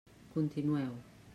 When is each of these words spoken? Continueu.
Continueu. 0.35 0.93